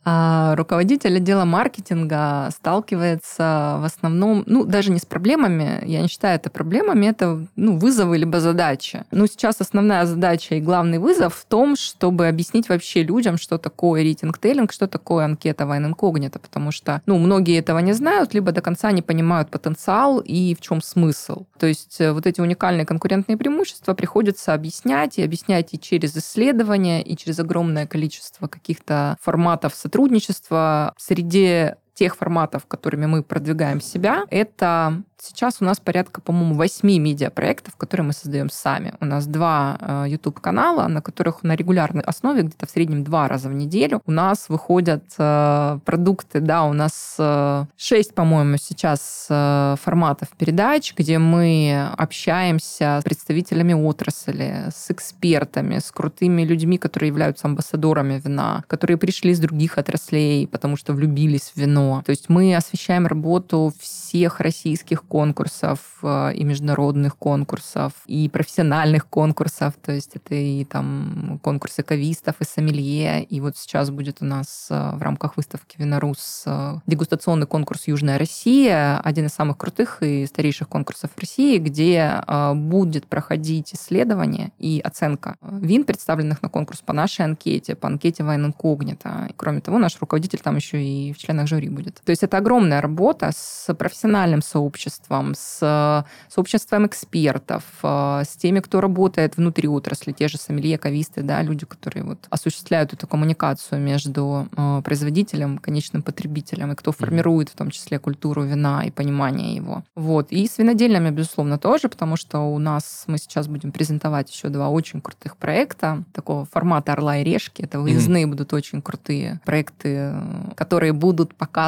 [0.06, 6.36] А, руководитель отдела маркетинга сталкивается в основном, ну, даже не с проблемами, я не считаю
[6.36, 9.06] это проблемами, это ну, вызовы либо задачи.
[9.12, 14.04] Ну, сейчас основная задача и главный вызов в том, чтобы объяснить вообще людям, что такое
[14.04, 18.62] рейтинг-тейлинг, что такое анкета Вайн инкогнито, потому что, ну, многие этого не знают, либо до
[18.62, 21.46] конца не понимают потенциал и в чем смысл.
[21.60, 27.02] То есть э, вот эти уникальные конкурентные преимущества приходится объяснять, и объяснять и через исследования,
[27.02, 30.94] и через огромное количество множество каких-то форматов сотрудничества.
[30.98, 37.78] Среди тех форматов, которыми мы продвигаем себя, это Сейчас у нас порядка, по-моему, восьми медиапроектов,
[37.78, 38.94] которые мы создаем сами.
[39.00, 43.48] У нас два э, YouTube-канала, на которых на регулярной основе, где-то в среднем два раза
[43.48, 49.76] в неделю, у нас выходят э, продукты, да, у нас э, шесть, по-моему, сейчас э,
[49.82, 57.48] форматов передач, где мы общаемся с представителями отрасли, с экспертами, с крутыми людьми, которые являются
[57.48, 61.83] амбассадорами вина, которые пришли из других отраслей, потому что влюбились в вино.
[62.06, 69.74] То есть мы освещаем работу всех российских конкурсов э, и международных конкурсов, и профессиональных конкурсов.
[69.84, 73.24] То есть это и там конкурсы кавистов, и сомелье.
[73.24, 78.18] И вот сейчас будет у нас э, в рамках выставки «Винорус» э, дегустационный конкурс «Южная
[78.18, 82.22] Россия», один из самых крутых и старейших конкурсов России, где
[82.54, 88.46] будет проходить исследование и оценка вин, представленных на конкурс по нашей анкете, по анкете Вайн
[88.46, 89.30] Инкогнито.
[89.38, 92.02] Кроме того, наш руководитель там еще и в членах жюри будет.
[92.06, 98.82] То есть это огромная работа с профессиональным сообществом, с сообществом экспертов, э, с теми, кто
[98.82, 104.48] работает внутри отрасли, те же сомелье, кависты, да, люди, которые вот осуществляют эту коммуникацию между
[104.56, 109.84] э, производителем, конечным потребителем, и кто формирует в том числе культуру вина и понимание его.
[109.96, 110.32] Вот.
[110.32, 114.70] И с винодельными, безусловно, тоже, потому что у нас мы сейчас будем презентовать еще два
[114.70, 117.62] очень крутых проекта такого формата «Орла и решки».
[117.62, 118.30] Это выездные mm-hmm.
[118.30, 120.14] будут очень крутые проекты,
[120.56, 121.63] которые будут показывать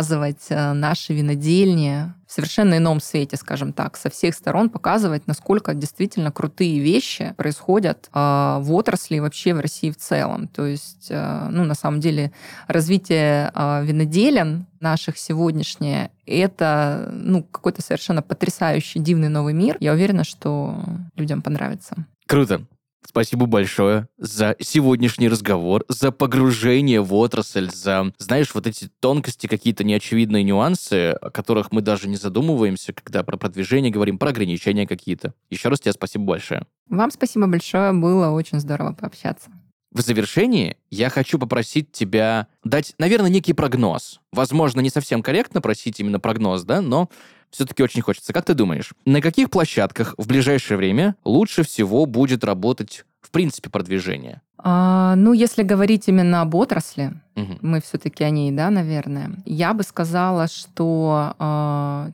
[0.50, 6.32] э, наши винодельни в совершенно ином свете, скажем так, со всех сторон показывать, насколько действительно
[6.32, 10.48] крутые вещи происходят э, в отрасли и вообще в России в целом.
[10.48, 12.32] То есть, э, ну, на самом деле,
[12.68, 19.78] развитие виноделен наших сегодняшнее, это, ну, какой-то совершенно потрясающий, дивный новый мир.
[19.80, 20.78] Я уверена, что
[21.16, 22.06] людям понравится.
[22.28, 22.66] Круто.
[23.08, 29.84] Спасибо большое за сегодняшний разговор, за погружение в отрасль, за, знаешь, вот эти тонкости, какие-то
[29.84, 35.34] неочевидные нюансы, о которых мы даже не задумываемся, когда про продвижение говорим, про ограничения какие-то.
[35.50, 36.66] Еще раз тебе спасибо большое.
[36.90, 39.50] Вам спасибо большое, было очень здорово пообщаться.
[39.92, 44.20] В завершении я хочу попросить тебя дать, наверное, некий прогноз.
[44.34, 47.10] Возможно, не совсем корректно просить именно прогноз, да, но
[47.56, 48.34] все-таки очень хочется.
[48.34, 53.70] Как ты думаешь, на каких площадках в ближайшее время лучше всего будет работать в принципе
[53.70, 54.42] продвижение?
[54.58, 57.58] А, ну, если говорить именно об отрасли, угу.
[57.62, 61.36] мы все-таки о ней, да, наверное, я бы сказала, что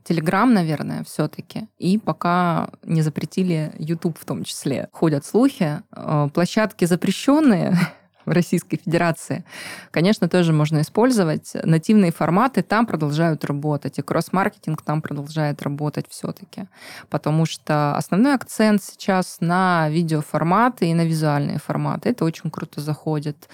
[0.03, 4.89] Телеграм, э, наверное, все-таки, и пока не запретили YouTube в том числе.
[4.91, 7.77] Ходят слухи, э, площадки запрещенные,
[8.25, 9.43] в Российской Федерации,
[9.91, 11.51] конечно, тоже можно использовать.
[11.63, 16.67] Нативные форматы там продолжают работать, и кросс-маркетинг там продолжает работать все-таки.
[17.09, 22.09] Потому что основной акцент сейчас на видеоформаты и на визуальные форматы.
[22.09, 23.49] Это очень круто заходит.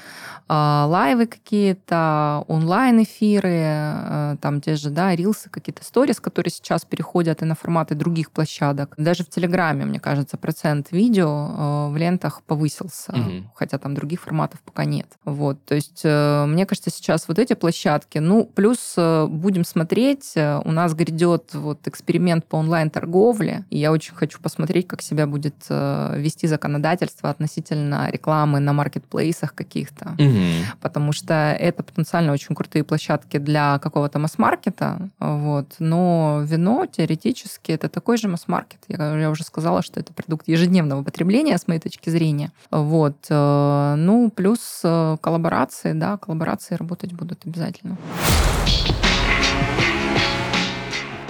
[0.47, 7.41] А, лайвы какие-то, онлайн-эфиры, э, там те же, да, рилсы, какие-то сторис, которые сейчас переходят
[7.41, 8.93] и на форматы других площадок.
[8.97, 13.51] Даже в Телеграме, мне кажется, процент видео э, в лентах повысился, угу.
[13.55, 15.07] хотя там других форматов продуктов пока нет.
[15.25, 20.33] Вот, то есть, э, мне кажется, сейчас вот эти площадки, ну, плюс э, будем смотреть,
[20.35, 25.27] э, у нас грядет вот эксперимент по онлайн-торговле, и я очень хочу посмотреть, как себя
[25.27, 30.39] будет вести законодательство относительно рекламы на маркетплейсах каких-то, угу.
[30.81, 37.89] потому что это потенциально очень крутые площадки для какого-то масс-маркета, вот, но вино теоретически это
[37.89, 38.79] такой же масс-маркет.
[38.87, 42.51] Я, я уже сказала, что это продукт ежедневного потребления, с моей точки зрения.
[42.71, 43.17] Вот.
[43.29, 44.46] Ну, плюс
[44.83, 47.97] э, коллаборации, да, коллаборации работать будут обязательно.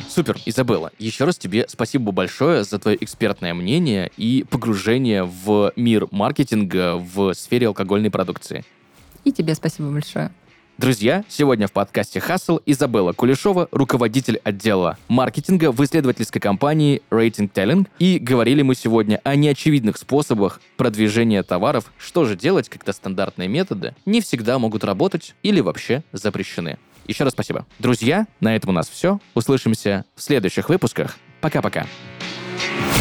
[0.07, 6.07] Супер, Изабелла, еще раз тебе спасибо большое за твое экспертное мнение и погружение в мир
[6.11, 8.65] маркетинга в сфере алкогольной продукции.
[9.23, 10.31] И тебе спасибо большое.
[10.77, 17.87] Друзья, сегодня в подкасте «Хасл» Изабелла Кулешова, руководитель отдела маркетинга в исследовательской компании Rating Telling.
[17.97, 23.95] И говорили мы сегодня о неочевидных способах продвижения товаров, что же делать, когда стандартные методы
[24.05, 26.77] не всегда могут работать или вообще запрещены.
[27.07, 27.65] Еще раз спасибо.
[27.79, 29.19] Друзья, на этом у нас все.
[29.33, 31.17] Услышимся в следующих выпусках.
[31.41, 31.87] Пока-пока.
[32.59, 32.96] thank you